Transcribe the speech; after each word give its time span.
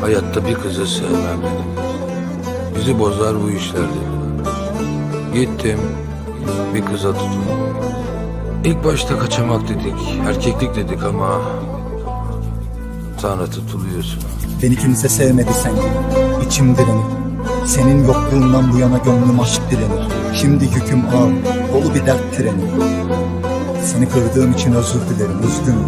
Hayatta 0.00 0.46
bir 0.46 0.54
kızı 0.54 0.86
sevmem 0.86 1.38
dedim. 1.38 1.84
Bizi 2.76 2.98
bozar 2.98 3.42
bu 3.42 3.50
işler 3.50 3.82
dedim. 3.82 4.44
Gittim 5.34 5.80
bir 6.74 6.84
kıza 6.84 7.12
tutundum. 7.12 7.76
İlk 8.64 8.84
başta 8.84 9.18
kaçamak 9.18 9.68
dedik, 9.68 10.20
erkeklik 10.28 10.76
dedik 10.76 11.04
ama 11.04 11.40
sonra 13.18 13.46
tutuluyorsun. 13.46 14.22
Beni 14.62 14.76
kimse 14.76 15.08
sevmedi 15.08 15.50
sen 15.62 15.72
İçim 16.46 16.76
direnir 16.76 17.04
Senin 17.66 18.04
yokluğundan 18.04 18.72
bu 18.72 18.78
yana 18.78 18.98
gönlüm 18.98 19.40
aşk 19.40 19.62
dilenir 19.70 20.12
Şimdi 20.34 20.64
yüküm 20.64 21.04
ağır 21.06 21.32
Dolu 21.72 21.94
bir 21.94 22.06
dert 22.06 22.36
treni 22.36 22.64
Seni 23.84 24.08
kırdığım 24.08 24.52
için 24.52 24.72
özür 24.72 25.00
dilerim 25.00 25.38
üzgünüm 25.48 25.86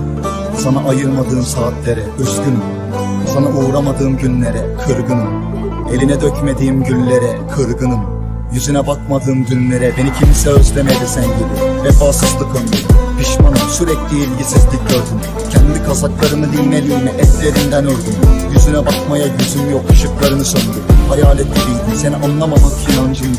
Sana 0.58 0.88
ayırmadığım 0.88 1.42
saatlere 1.42 2.02
üzgünüm. 2.18 2.62
Sana 3.34 3.48
uğramadığım 3.48 4.16
günlere 4.16 4.66
kırgınım. 4.86 5.28
Eline 5.92 6.20
dökmediğim 6.20 6.84
güllere 6.84 7.38
kırgınım. 7.56 8.00
Yüzüne 8.52 8.86
bakmadığım 8.86 9.44
günlere 9.44 9.92
Beni 9.98 10.12
kimse 10.12 10.50
özlemedi 10.50 11.06
sen 11.06 11.24
gibi. 11.24 11.84
Vefasızlık 11.84 12.56
ömrü 12.56 12.98
Pişmanım 13.18 13.68
sürekli 13.70 14.16
ilgisizlik 14.16 14.88
gördüm. 14.88 15.20
Kendi 15.50 15.84
kazaklarımı 15.87 16.46
lime 16.52 16.82
lime 16.82 17.10
etlerinden 17.10 17.84
ördüm. 17.84 18.15
Yüzüne 18.54 18.87
bakmaya 18.87 19.26
yüzüm 19.26 19.70
yok 19.70 19.90
ışıklarını 19.90 20.45
söndü 20.45 20.78
Hayalet 21.09 21.46
gibiydi 21.46 21.96
seni 21.96 22.16
anlamamak 22.16 22.72
inancım 22.95 23.37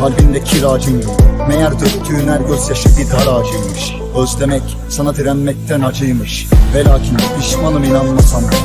Kalbinde 0.00 0.44
kiracım 0.44 1.00
Meğer 1.48 1.72
döktüğün 1.72 2.28
her 2.28 2.40
gözyaşı 2.40 2.88
bir 2.98 3.10
dar 3.10 3.26
ağacıymış 3.26 4.03
Özlemek 4.14 4.62
sana 4.88 5.16
direnmekten 5.16 5.80
acıymış. 5.80 6.46
Ve 6.74 6.84
lakin 6.84 7.16
pişmanım 7.40 7.84
inanmasam 7.84 8.42
da 8.42 8.56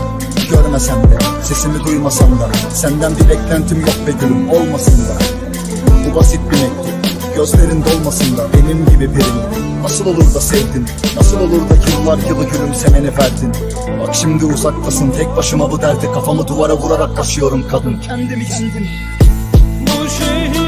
Görmesem 0.49 1.03
de 1.03 1.17
sesimi 1.43 1.83
duymasam 1.85 2.39
da 2.39 2.49
Senden 2.73 3.11
bir 3.15 3.29
beklentim 3.29 3.81
yok 3.81 3.95
be 4.07 4.11
gülüm 4.21 4.49
olmasın 4.49 5.05
da. 5.05 5.13
Bu 6.05 6.15
basit 6.15 6.39
bir 6.51 6.57
mektup 6.57 7.35
Gözlerin 7.35 7.83
dolmasın 7.85 8.37
da 8.37 8.47
benim 8.53 8.85
gibi 8.85 9.15
birini 9.15 9.83
Nasıl 9.83 10.05
olur 10.05 10.33
da 10.33 10.41
sevdin? 10.41 10.85
Nasıl 11.15 11.39
olur 11.39 11.61
da 11.69 11.75
yıllar 11.91 12.17
yılı 12.29 12.43
gülümsemeni 12.43 13.07
verdin? 13.07 13.51
Bak 13.99 14.15
şimdi 14.15 14.45
uzaktasın 14.45 15.11
tek 15.11 15.35
başıma 15.37 15.71
bu 15.71 15.81
derdi 15.81 16.11
Kafamı 16.13 16.47
duvara 16.47 16.77
vurarak 16.77 17.15
taşıyorum 17.15 17.67
kadın. 17.67 17.99
Kendimi 17.99 18.45
kendim 18.47 18.87
Bu 19.81 20.09
şehir 20.09 20.58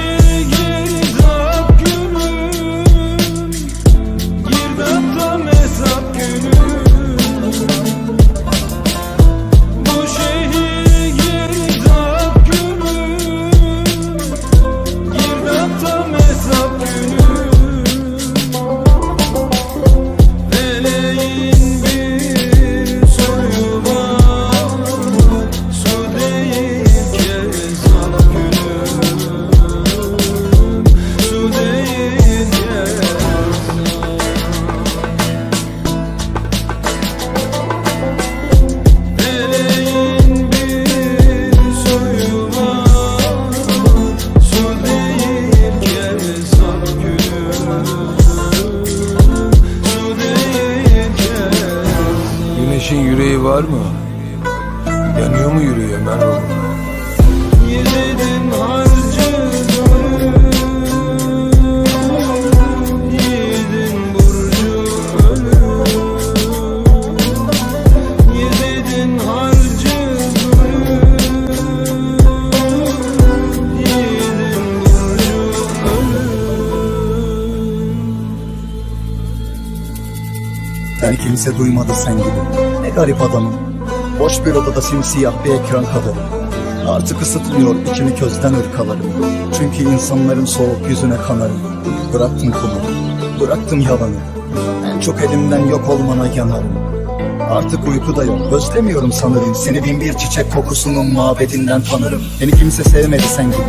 Beni 81.02 81.18
kimse 81.18 81.58
duymadı 81.58 81.94
sen 81.94 82.18
gibi. 82.18 82.30
Ne 82.82 82.90
garip 82.90 83.22
adamım. 83.22 83.54
Boş 84.20 84.46
bir 84.46 84.52
odada 84.52 84.82
simsiyah 84.82 85.46
bir 85.46 85.50
ekran 85.50 85.86
kadarım 85.86 86.41
Artık 86.92 87.22
ısıtmıyor 87.22 87.76
içimi 87.92 88.16
közden 88.16 88.54
ırkalarım. 88.54 89.06
Çünkü 89.58 89.94
insanların 89.94 90.46
soğuk 90.46 90.90
yüzüne 90.90 91.18
kanarım. 91.18 91.60
Bıraktım 92.14 92.52
kumarı 92.52 93.40
Bıraktım 93.40 93.80
yalanı. 93.80 94.16
En 94.86 95.00
çok 95.00 95.22
elimden 95.22 95.66
yok 95.66 95.90
olmana 95.90 96.28
yanarım. 96.28 96.74
Artık 97.52 97.88
uyku 97.88 98.16
da 98.16 98.24
yok 98.24 98.54
Özlemiyorum 98.54 99.12
sanırım. 99.12 99.56
Seni 99.56 99.84
bin 99.84 100.02
bir 100.02 100.14
çiçek 100.14 100.54
kokusunun 100.54 101.14
mabedinden 101.14 101.82
tanırım. 101.82 102.22
Beni 102.42 102.52
kimse 102.52 102.84
sevmedi 102.84 103.24
sen 103.24 103.46
gibi. 103.46 103.62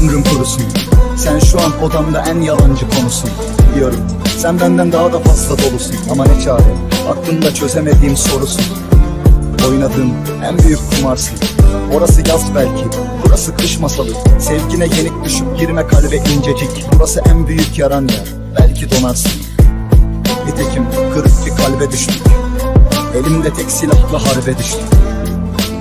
Ömrüm 0.00 0.22
kurusun. 0.22 0.62
Sen 1.16 1.38
şu 1.38 1.58
an 1.60 1.82
odamda 1.82 2.24
en 2.30 2.40
yalancı 2.40 2.90
konusun. 2.90 3.30
Diyorum 3.74 4.00
sen 4.38 4.60
benden 4.60 4.92
daha 4.92 5.12
da 5.12 5.18
fazla 5.18 5.58
dolusun. 5.58 5.96
Ama 6.10 6.24
ne 6.24 6.40
çare 6.40 6.74
aklımda 7.10 7.54
çözemediğim 7.54 8.16
sorusun 8.16 8.64
Oynadığım 9.68 10.12
en 10.44 10.58
büyük 10.58 10.78
kumarsın 10.90 11.38
Orası 11.94 12.28
yaz 12.28 12.54
belki 12.54 12.84
Burası 13.34 13.56
kış 13.56 13.78
masalı. 13.78 14.10
Sevgine 14.38 14.84
yenik 14.84 15.24
düşüp 15.24 15.58
girme 15.58 15.86
kalbe 15.86 16.16
incecik. 16.16 16.84
Burası 16.96 17.20
en 17.30 17.46
büyük 17.46 17.78
yaran 17.78 18.08
yer 18.08 18.24
Belki 18.60 18.90
donarsın. 18.90 19.32
Nitekim 20.46 20.84
kırık 21.14 21.46
bir 21.46 21.62
kalbe 21.62 21.90
düştük. 21.90 22.22
Elimde 23.14 23.52
tek 23.52 23.70
silahla 23.70 24.22
harbe 24.22 24.58
düştük. 24.58 24.84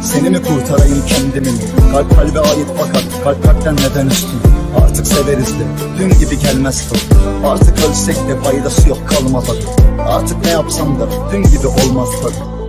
Seni 0.01 0.29
mi 0.29 0.41
kurtarayım 0.41 1.03
kendimi 1.07 1.51
mi? 1.51 1.63
Kalp 1.91 2.15
kalbe 2.15 2.39
ait 2.39 2.67
fakat 2.77 3.03
kalp 3.23 3.43
kalpten 3.43 3.75
neden 3.75 4.07
üstün? 4.07 4.39
Artık 4.83 5.07
severiz 5.07 5.49
de 5.59 5.63
dün 5.99 6.19
gibi 6.19 6.39
gelmez 6.39 6.89
tadı 6.89 6.99
Artık 7.47 7.89
ölsek 7.89 8.15
de 8.15 8.39
faydası 8.43 8.89
yok 8.89 8.97
kalmaz 9.09 9.45
tadı 9.47 9.59
Artık 10.07 10.45
ne 10.45 10.51
yapsam 10.51 10.99
da 10.99 11.07
dün 11.31 11.43
gibi 11.43 11.67
olmaz 11.67 12.09
tadı 12.21 12.62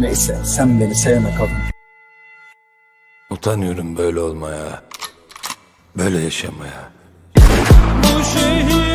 Neyse 0.00 0.36
sen 0.44 0.80
beni 0.80 0.94
sevme 0.94 1.34
kadın 1.38 1.56
Utanıyorum 3.30 3.96
böyle 3.96 4.20
olmaya. 4.20 4.82
Böyle 5.96 6.18
yaşamaya. 6.18 6.92
Bu 7.36 8.24
şehir 8.24 8.91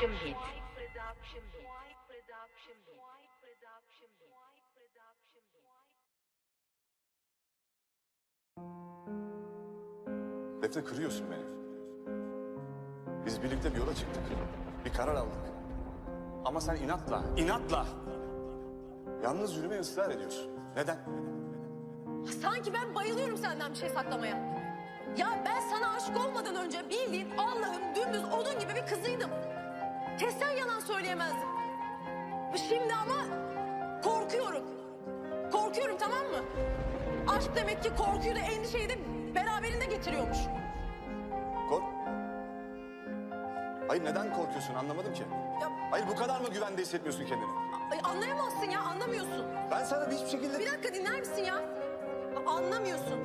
production 0.00 0.12
hit. 0.24 0.36
Defne 10.62 10.84
kırıyorsun 10.84 11.26
beni. 11.30 11.44
Biz 13.26 13.42
birlikte 13.42 13.74
bir 13.74 13.78
yola 13.78 13.94
çıktık. 13.94 14.22
Bir 14.84 14.92
karar 14.92 15.14
aldık. 15.14 15.38
Ama 16.44 16.60
sen 16.60 16.76
inatla, 16.76 17.22
inatla 17.36 17.86
yalnız 19.24 19.56
yürüme 19.56 19.78
ısrar 19.78 20.10
ediyorsun. 20.10 20.50
Neden? 20.76 20.98
Sanki 22.42 22.72
ben 22.74 22.94
bayılıyorum 22.94 23.36
senden 23.36 23.72
bir 23.72 23.76
şey 23.76 23.88
saklamaya. 23.88 24.36
Ya 25.16 25.44
ben 25.46 25.60
sana 25.60 25.94
aşık 25.94 26.16
olmadan 26.16 26.56
önce 26.56 26.90
bildiğin 26.90 27.30
Allah'ım 27.38 27.94
dümdüz 27.94 28.24
odun 28.24 28.58
gibi 28.60 28.74
bir 28.74 28.86
kızıydım. 28.86 29.30
Kessen 30.20 30.50
yalan 30.50 30.80
söyleyemezdim. 30.80 31.48
Şimdi 32.68 32.94
ama 32.94 33.24
korkuyorum. 34.04 34.62
Korkuyorum 35.52 35.98
tamam 35.98 36.18
mı? 36.26 36.44
Aşk 37.28 37.56
demek 37.56 37.82
ki 37.82 37.90
korkuyu 37.96 38.34
da 38.34 38.38
endişeyi 38.38 38.88
de 38.88 38.98
beraberinde 39.34 39.84
getiriyormuş. 39.84 40.38
Kork. 41.70 41.82
Hayır 43.88 44.04
neden 44.04 44.34
korkuyorsun 44.34 44.74
anlamadım 44.74 45.14
ki. 45.14 45.22
Ya 45.62 45.70
Hayır 45.90 46.04
bu 46.08 46.16
kadar 46.16 46.40
mı 46.40 46.48
güvende 46.48 46.82
hissetmiyorsun 46.82 47.26
kendini? 47.26 47.50
ay, 47.92 48.00
anlayamazsın 48.04 48.70
ya 48.70 48.80
anlamıyorsun. 48.80 49.44
Ben 49.70 49.84
sana 49.84 50.10
hiçbir 50.10 50.28
şekilde... 50.28 50.58
Bir 50.58 50.66
dakika 50.66 50.94
dinler 50.94 51.20
misin 51.20 51.44
ya? 51.44 51.62
Anlamıyorsun. 52.46 53.20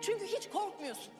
Çünkü 0.00 0.26
hiç 0.26 0.50
korkmuyorsun. 0.50 1.12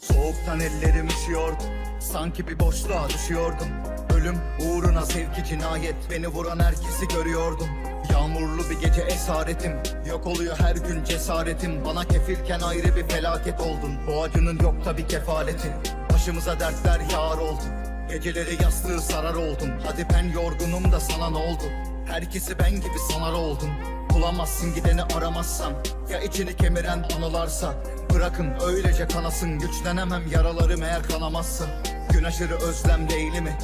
Soğuktan 0.00 0.60
ellerim 0.60 1.06
üşüyordu 1.08 1.62
Sanki 2.00 2.48
bir 2.48 2.58
boşluğa 2.60 3.08
düşüyordum. 3.08 3.68
Ölüm 4.16 4.36
uğruna 4.66 5.06
sevgi 5.06 5.44
cinayet. 5.48 5.94
Beni 6.10 6.28
vuran 6.28 6.58
herkesi 6.58 7.08
görüyordum. 7.08 7.68
Yağmurlu 8.12 8.70
bir 8.70 8.80
gece 8.80 9.00
esaretim. 9.00 9.72
Yok 10.08 10.26
oluyor 10.26 10.56
her 10.58 10.76
gün 10.76 11.04
cesaretim. 11.04 11.84
Bana 11.84 12.04
kefilken 12.04 12.60
ayrı 12.60 12.96
bir 12.96 13.08
felaket 13.08 13.60
oldun 13.60 13.92
Bu 14.06 14.22
acının 14.22 14.58
yok 14.58 14.74
tabi 14.84 15.06
kefaleti. 15.06 15.72
Başımıza 16.12 16.60
dertler 16.60 17.00
yağar 17.12 17.38
oldu. 17.38 17.62
Geceleri 18.08 18.62
yastığı 18.62 19.00
sarar 19.00 19.34
oldum. 19.34 19.70
Hadi 19.86 20.06
ben 20.14 20.24
yorgunum 20.28 20.92
da 20.92 21.00
sana 21.00 21.30
ne 21.30 21.38
oldu 21.38 21.91
Herkesi 22.12 22.58
ben 22.58 22.70
gibi 22.70 22.98
sanar 23.12 23.32
oldum. 23.32 23.70
Bulamazsın 24.14 24.74
gideni 24.74 25.02
aramazsan 25.02 25.72
Ya 26.10 26.20
içini 26.20 26.56
kemiren 26.56 27.04
anılarsa? 27.16 27.74
Bırakın 28.14 28.52
öylece 28.66 29.08
kanasın. 29.08 29.58
Güçlenemem 29.58 30.22
yaralarım 30.32 30.82
eğer 30.82 31.02
kanamazsa. 31.02 31.64
Gün 32.12 32.24
aşırı 32.24 32.54
özlem 32.54 33.08
değil 33.08 33.42
mi? 33.42 33.58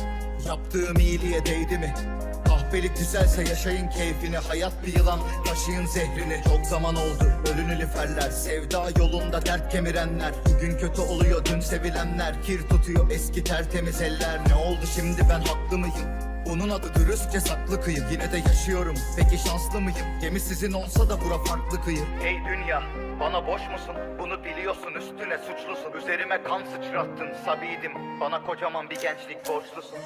Yaptığım 0.46 0.96
iyiliğe 0.96 1.46
değdi 1.46 1.78
mi? 1.78 1.94
Kahpelik 2.48 2.98
güzelse 2.98 3.42
yaşayın 3.42 3.88
keyfini. 3.88 4.36
Hayat 4.36 4.72
bir 4.86 4.96
yılan 4.96 5.20
taşıyın 5.46 5.86
zehrini. 5.86 6.42
Çok 6.44 6.66
zaman 6.66 6.94
oldu 6.94 7.32
ölünü 7.54 7.78
liferler 7.78 8.30
Sevda 8.30 8.84
yolunda 8.98 9.46
dert 9.46 9.72
kemirenler. 9.72 10.32
Bugün 10.46 10.78
kötü 10.78 11.00
oluyor 11.00 11.44
dün 11.44 11.60
sevilenler. 11.60 12.42
Kir 12.42 12.62
tutuyor 12.68 13.10
eski 13.10 13.44
tertemiz 13.44 14.02
eller. 14.02 14.40
Ne 14.48 14.54
oldu 14.54 14.86
şimdi 14.94 15.20
ben 15.30 15.40
haklı 15.40 15.78
mıyım? 15.78 16.27
Bunun 16.48 16.68
adı 16.68 16.94
dürüstçe 16.94 17.40
saklı 17.40 17.80
kıyı 17.80 17.98
Yine 18.12 18.32
de 18.32 18.36
yaşıyorum. 18.36 18.94
Peki 19.16 19.48
şanslı 19.48 19.80
mıyım? 19.80 20.06
Gemi 20.20 20.40
sizin 20.40 20.72
olsa 20.72 21.08
da 21.08 21.20
bura 21.20 21.38
farklı 21.44 21.82
kıyı 21.84 22.04
Hey 22.22 22.36
dünya 22.48 22.82
bana 23.20 23.46
boş 23.46 23.60
musun? 23.68 23.94
Bunu 24.18 24.44
biliyorsun 24.44 24.92
üstüne 24.94 25.38
suçlusun. 25.38 25.92
Üzerime 25.98 26.42
kan 26.42 26.62
sıçrattın 26.64 27.28
sabiydim 27.44 27.92
Bana 28.20 28.42
kocaman 28.42 28.90
bir 28.90 29.00
gençlik 29.00 29.48
borçlusun 29.48 29.98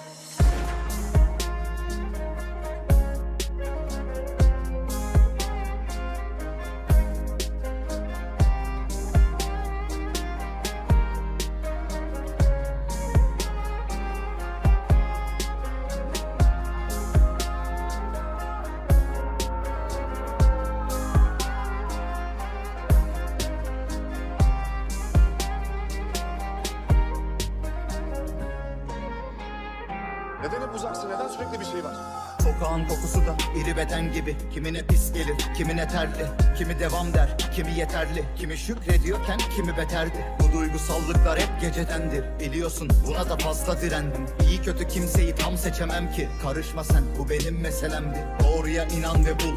gibi. 34.22 34.36
Kimine 34.54 34.86
pis 34.86 35.12
gelir, 35.12 35.36
kimine 35.56 35.88
terli. 35.88 36.26
Kimi 36.58 36.78
devam 36.78 37.14
der, 37.14 37.36
kimi 37.54 37.72
yeterli. 37.78 38.24
Kimi 38.38 38.56
şükrediyorken 38.56 39.38
kimi 39.56 39.76
beterdi. 39.76 40.26
Bu 40.40 40.58
duygusallıklar 40.58 41.40
hep 41.40 41.60
gecedendir. 41.60 42.24
Biliyorsun 42.40 42.88
buna 43.06 43.30
da 43.30 43.36
fazla 43.36 43.80
direndim. 43.80 44.26
İyi 44.48 44.62
kötü 44.62 44.88
kimseyi 44.88 45.34
tam 45.34 45.58
seçemem 45.58 46.12
ki. 46.12 46.28
Karışma 46.42 46.84
sen 46.84 47.02
bu 47.18 47.30
benim 47.30 47.60
meselemdi. 47.60 48.18
Doğruya 48.44 48.84
inan 48.84 49.26
ve 49.26 49.34
bul. 49.34 49.56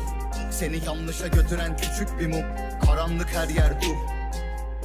Seni 0.51 0.86
yanlışa 0.86 1.27
götüren 1.27 1.77
küçük 1.77 2.19
bir 2.19 2.27
mum. 2.27 2.45
Karanlık 2.86 3.27
her 3.36 3.50
yer 3.50 3.81
dur 3.81 3.95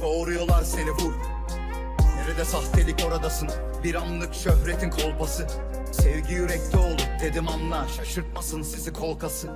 Doğruyorlar 0.01 0.63
seni 0.63 0.91
vur 0.91 1.13
Nerede 2.15 2.45
sahtelik 2.45 3.05
oradasın? 3.07 3.49
Bir 3.83 3.95
anlık 3.95 4.33
şöhretin 4.33 4.89
kolpası 4.89 5.47
Sevgi 5.91 6.33
yürekte 6.33 6.77
olur 6.77 7.07
dedim 7.21 7.47
anla 7.47 7.87
Şaşırtmasın 7.87 8.61
sizi 8.61 8.93
kolkası 8.93 9.49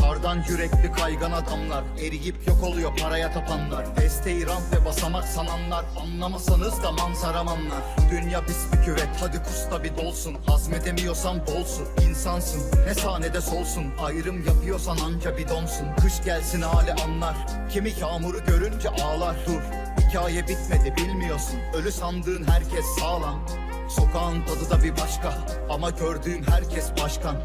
Kardan 0.00 0.44
yürekli 0.48 0.92
kaygan 0.92 1.32
adamlar 1.32 1.84
Eriyip 2.00 2.48
yok 2.48 2.64
oluyor 2.64 2.96
paraya 2.98 3.32
tapanlar. 3.32 3.96
Desteği 3.96 4.46
rant 4.46 4.74
ve 4.74 4.84
basamak 4.84 5.24
sananlar 5.24 5.84
Anlamasanız 6.00 6.82
da 6.82 6.92
manzaram 6.92 7.48
anlar 7.48 7.82
Dünya 8.10 8.44
pis 8.46 8.72
bir 8.72 8.84
küvet 8.84 9.08
hadi 9.20 9.42
kusta 9.42 9.84
bir 9.84 9.96
dolsun. 9.96 10.36
Hazmedemiyorsan 10.46 11.46
bolsun 11.46 11.86
insansın 12.08 12.62
Ne 12.86 12.94
sahnede 12.94 13.40
solsun. 13.40 13.84
Ayrım 14.04 14.46
yapıyorsan 14.46 14.96
anca 14.96 15.38
bir 15.38 15.48
donsun 15.48 15.86
Kış 16.02 16.24
gelsin 16.24 16.62
hali 16.62 16.92
anlar 16.92 17.34
Kimi 17.72 17.92
yağmuru 18.00 18.44
görünce 18.46 18.88
ağlar. 18.88 19.36
Dur 19.46 19.79
Hikaye 19.98 20.42
bitmedi 20.48 20.94
bilmiyorsun. 20.96 21.60
Ölü 21.74 21.92
sandığın 21.92 22.44
herkes 22.44 22.84
sağlam. 23.00 23.46
Sokağın 23.88 24.42
tadı 24.42 24.70
da 24.70 24.82
bir 24.84 24.92
başka 24.92 25.32
Ama 25.70 25.90
gördüğüm 25.90 26.42
herkes 26.50 26.92
başkan. 27.02 27.36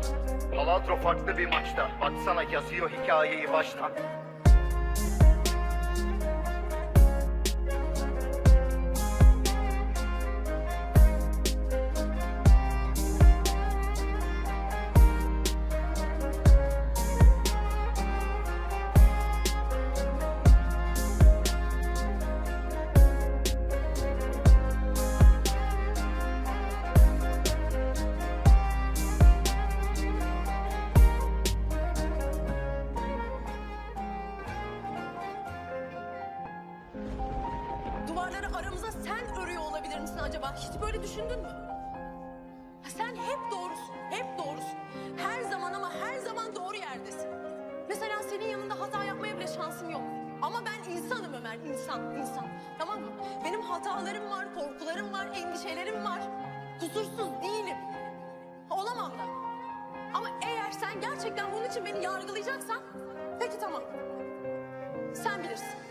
Paladro 0.55 0.97
farklı 0.97 1.37
bir 1.37 1.45
maçta. 1.47 1.89
Baksana 2.01 2.43
yazıyor 2.43 2.91
hikayeyi 3.03 3.51
baştan 3.53 3.91
acaba? 40.45 40.57
Hiç 40.57 40.81
böyle 40.81 41.03
düşündün 41.03 41.39
mü? 41.41 41.47
Ha, 42.83 42.89
Sen 42.97 43.15
hep 43.15 43.39
doğrusun, 43.51 43.95
hep 44.09 44.25
doğrusun. 44.37 44.77
Her 45.17 45.41
zaman 45.43 45.73
ama 45.73 45.91
her 45.93 46.17
zaman 46.19 46.55
doğru 46.55 46.75
yerdesin. 46.75 47.29
Mesela 47.89 48.23
senin 48.29 48.45
yanında 48.45 48.79
hata 48.79 49.03
yapmaya 49.03 49.37
bile 49.37 49.47
şansım 49.47 49.89
yok. 49.89 50.01
Ama 50.41 50.57
ben 50.65 50.91
insanım 50.91 51.33
Ömer, 51.33 51.55
insan, 51.55 52.15
insan. 52.15 52.47
Tamam 52.79 53.01
mı? 53.01 53.11
Benim 53.45 53.61
hatalarım 53.61 54.29
var, 54.29 54.45
korkularım 54.55 55.13
var, 55.13 55.27
endişelerim 55.35 56.05
var. 56.05 56.21
Kusursuz 56.79 57.41
değilim. 57.43 57.77
Olamam 58.69 59.11
da. 59.11 59.23
Ama 60.13 60.27
eğer 60.47 60.71
sen 60.71 61.01
gerçekten 61.01 61.51
bunun 61.53 61.65
için 61.65 61.85
beni 61.85 62.03
yargılayacaksan... 62.03 62.77
Peki 63.39 63.59
tamam. 63.59 63.81
Sen 65.13 65.43
bilirsin. 65.43 65.84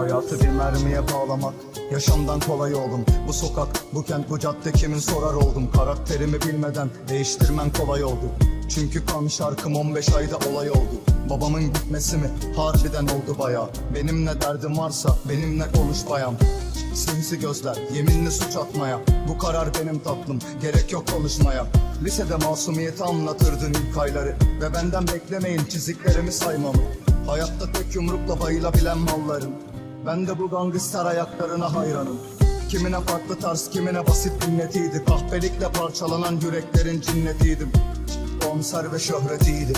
Hayatı 0.00 0.40
bir 0.40 0.48
mermiye 0.48 1.00
bağlamak. 1.12 1.54
Yaşamdan 1.92 2.40
kolay 2.40 2.74
oldum. 2.74 3.04
Bu 3.28 3.32
sokak, 3.32 3.68
bu 3.94 4.02
kent, 4.02 4.30
bu 4.30 4.38
cadde 4.38 4.72
kimin 4.72 4.98
sorar 4.98 5.34
oldum. 5.34 5.70
Karakterimi 5.72 6.40
bilmeden 6.40 6.88
değiştirmen 7.08 7.72
kolay 7.72 8.04
oldu. 8.04 8.24
Çünkü 8.68 9.06
kan 9.06 9.28
şarkım 9.28 9.76
15 9.76 10.08
ayda 10.08 10.36
olay 10.36 10.70
oldu. 10.70 11.00
Babamın 11.30 11.62
gitmesi 11.62 12.16
mi? 12.16 12.30
Harbiden 12.56 13.04
oldu 13.04 13.38
baya 13.38 13.68
Benim 13.94 14.26
ne 14.26 14.40
derdim 14.40 14.78
varsa 14.78 15.16
benimle 15.28 15.64
konuş 15.72 15.98
bayan. 16.10 16.34
Sinsi 16.94 17.40
gözler, 17.40 17.76
yeminli 17.94 18.30
suç 18.30 18.56
atmaya. 18.56 19.00
Bu 19.28 19.38
karar 19.38 19.68
benim 19.80 19.98
tatlım, 19.98 20.38
gerek 20.62 20.92
yok 20.92 21.08
konuşmaya. 21.08 21.66
Lisede 22.04 22.36
masumiyeti 22.36 23.04
anlatırdın 23.04 23.74
ilk 23.74 23.98
ayları. 23.98 24.36
Ve 24.60 24.74
benden 24.74 25.08
beklemeyin 25.08 25.64
çiziklerimi 25.64 26.32
saymamı. 26.32 26.82
Hayatta 27.26 27.72
tek 27.72 27.94
yumrukla 27.94 28.40
bayılabilen 28.40 28.98
mallarım 28.98 29.69
Ben 30.06 30.26
de 30.26 30.38
bu 30.38 30.50
gangster 30.50 31.04
ayaklarına 31.04 31.74
hayranım. 31.74 32.16
Kimine 32.68 33.00
farklı 33.00 33.38
tarz, 33.38 33.70
kimine 33.70 34.06
basit 34.06 34.48
minnetiydi 34.48 35.04
Kahpelikle 35.04 35.72
parçalanan 35.72 36.40
yüreklerin 36.40 37.00
cinnetiydim. 37.00 37.72
Konser 38.44 38.92
ve 38.92 38.98
şöhretiydim. 38.98 39.76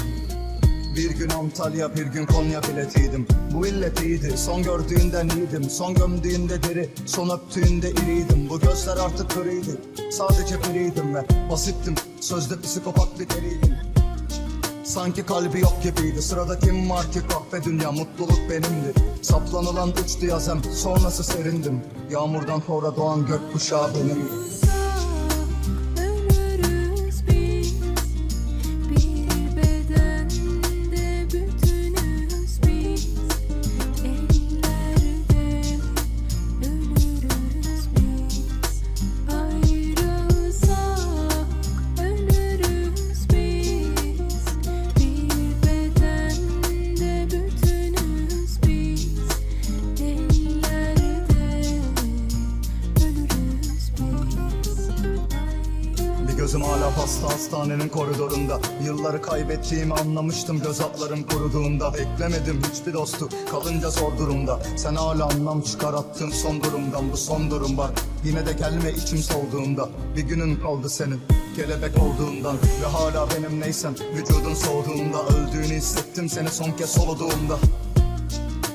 Bir 0.96 1.10
gün 1.10 1.30
Antalya 1.30 1.94
bir 1.94 2.06
gün 2.06 2.26
Konya 2.26 2.62
biletiydim. 2.62 3.26
Bu 3.54 3.66
illet 3.66 4.02
iyiydi 4.02 4.38
son 4.38 4.62
gördüğünden 4.62 5.28
iyiydim. 5.28 5.70
Son 5.70 5.94
gömdüğünde 5.94 6.62
deri 6.62 6.88
son 7.06 7.30
öptüğünde 7.30 7.90
iriydim. 7.90 8.48
Bu 8.50 8.60
gözler 8.60 8.96
artık 8.96 9.30
kırıydı 9.30 9.80
sadece 10.10 10.56
biriydim 10.62 11.14
ve 11.14 11.24
Basittim. 11.50 11.94
Sözde 12.20 12.60
psikopat 12.60 13.20
bir 13.20 13.28
deliydim 13.28 13.91
Sanki 14.92 15.22
kalbi 15.26 15.60
yok 15.60 15.72
gibiydi. 15.82 16.22
Sırada 16.22 16.58
kim 16.58 16.90
var 16.90 17.12
ki 17.12 17.20
kahve 17.28 17.64
dünya 17.64 17.92
mutluluk 17.92 18.50
benimdi 18.50 18.92
Saplanılan 19.22 19.90
uçtu 20.04 20.26
yazem 20.26 20.64
sonrası 20.74 21.24
serindim. 21.24 21.80
Yağmurdan 22.10 22.62
sonra 22.66 22.96
doğan 22.96 23.26
gökkuşağı 23.26 23.90
benim 23.94 24.28
Yılları 59.12 59.30
kaybettiğimi 59.30 59.94
anlamıştım. 59.94 60.60
Göz 60.60 60.80
atlarım 60.80 61.22
kuruduğunda 61.22 61.94
Beklemedim 61.94 62.62
hiçbir 62.72 62.92
dostu. 62.92 63.28
Kalınca 63.50 63.90
zor 63.90 64.18
durumda. 64.18 64.58
Sen 64.76 64.94
hala 64.94 65.24
anlam 65.26 65.62
çıkar 65.62 65.94
attığın 65.94 66.30
son 66.30 66.62
durumdan. 66.62 67.12
Bu 67.12 67.16
son 67.16 67.50
durum 67.50 67.76
bak 67.76 67.90
yine 68.24 68.46
de 68.46 68.52
gelme 68.52 68.92
içim 68.92 69.18
solduğunda 69.18 69.88
Bir 70.16 70.22
günün 70.22 70.56
kaldı 70.56 70.90
senin. 70.90 71.20
Kelebek 71.56 71.92
olduğundan. 72.02 72.56
Ve 72.82 72.86
hala 72.86 73.28
benim 73.30 73.60
neysen 73.60 73.94
vücudun 74.16 74.54
soğuduğunda. 74.54 75.22
Öldüğünü 75.26 75.76
hissettim 75.76 76.28
seni 76.28 76.48
son 76.48 76.72
kez 76.72 76.90
soluduğumda 76.90 77.58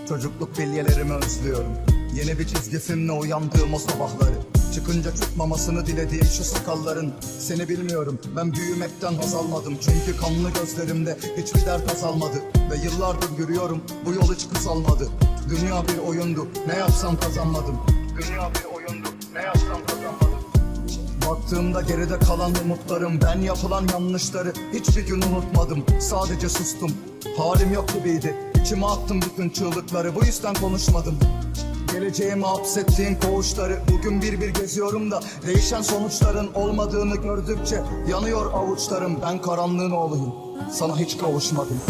Çocukluk 0.10 0.60
bilyelerimi 0.60 1.13
özlüyorum. 1.13 1.72
Yeni 2.13 2.39
bir 2.39 2.48
çizgi 2.48 2.79
uyandığım 3.13 3.74
o 3.74 3.79
sabahları 3.79 4.56
Çıkınca 4.77 5.15
çıkmamasını 5.15 5.86
dilediğim 5.86 6.25
şu 6.25 6.43
sakalların 6.43 7.13
Seni 7.39 7.69
bilmiyorum 7.69 8.19
ben 8.36 8.53
büyümekten 8.53 9.13
haz 9.13 9.36
almadım. 9.36 9.77
Çünkü 9.81 10.19
kanlı 10.19 10.50
gözlerimde 10.50 11.17
hiçbir 11.38 11.65
dert 11.65 11.91
azalmadı 11.91 12.38
Ve 12.72 12.75
yıllardır 12.75 13.38
yürüyorum 13.38 13.81
bu 14.05 14.13
yol 14.13 14.34
hiç 14.34 14.50
kısalmadı. 14.53 15.10
Dünya 15.50 15.84
bir 15.88 15.98
oyundu 15.98 16.48
ne 16.67 16.75
yapsam 16.75 17.19
kazanmadım. 17.19 17.79
Dünya 18.17 18.51
bir 18.55 18.75
oyundu 18.75 19.07
ne 19.34 19.41
yapsam 19.41 19.86
kazanmadım. 19.88 20.39
Baktığımda 21.29 21.81
geride 21.81 22.19
kalan 22.19 22.51
umutlarım 22.65 23.19
Ben 23.22 23.41
yapılan 23.41 23.88
yanlışları 23.93 24.53
hiçbir 24.74 25.07
gün 25.07 25.22
unutmadım. 25.22 25.86
Sadece 26.00 26.50
sustum 26.50 26.91
Halim 27.38 27.74
yok 27.74 27.93
gibiydi. 27.93 28.36
İçime 28.62 28.86
attım 28.86 29.22
bütün 29.22 29.50
çığlıkları 29.50 30.15
Bu 30.15 30.25
yüzden 30.25 30.53
konuşmadım 30.53 31.19
Geleceğime 31.91 32.46
hapsettiğin 32.46 33.15
koğuşları 33.15 33.79
Bugün 33.91 34.22
bir 34.22 34.41
bir 34.41 34.50
geziyorum 34.50 35.12
da 35.12 35.20
Değişen 35.48 35.82
sonuçların 35.82 36.53
olmadığını 36.53 37.15
gördükçe 37.15 37.82
Yanıyor 38.10 38.53
avuçlarım. 38.53 39.17
Ben 39.22 39.41
karanlığın 39.41 39.91
oğluyum. 39.91 40.34
Sana 40.72 41.00
hiç 41.00 41.17
kavuşmadım 41.17 41.82